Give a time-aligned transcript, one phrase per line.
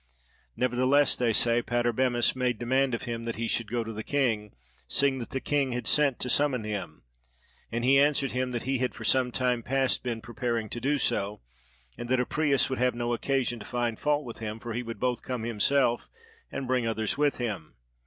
[0.55, 4.55] Nevertheless, they say, Patarbemis made demand of him that he should go to the king,
[4.87, 7.03] seeing that the king had sent to summon him;
[7.71, 10.97] and he answered him that he had for some time past been preparing to do
[10.97, 11.41] so,
[11.99, 14.99] and that Apries would have no occasion to find fault with him, for he would
[14.99, 16.09] both come himself
[16.51, 17.75] and bring others with him.